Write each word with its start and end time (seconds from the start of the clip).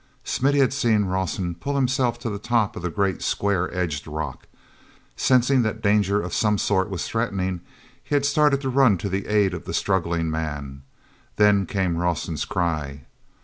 Smithy 0.23 0.57
had 0.57 0.73
seen 0.73 1.05
Rawson 1.05 1.53
pull 1.53 1.75
himself 1.75 2.17
to 2.21 2.29
the 2.31 2.39
top 2.39 2.75
of 2.75 2.81
the 2.81 2.89
great 2.89 3.21
square 3.21 3.71
edged 3.71 4.07
rock. 4.07 4.47
Sensing 5.15 5.61
that 5.61 5.83
danger 5.83 6.19
of 6.19 6.33
some 6.33 6.57
sort 6.57 6.89
was 6.89 7.07
threatening, 7.07 7.61
he 8.03 8.15
had 8.15 8.25
started 8.25 8.61
to 8.61 8.69
run 8.69 8.97
to 8.97 9.09
the 9.09 9.27
aid 9.27 9.53
of 9.53 9.65
the 9.65 9.75
struggling 9.75 10.31
man. 10.31 10.81
Then 11.35 11.67
came 11.67 11.97
Rawson's 11.97 12.45
cry. 12.45 13.01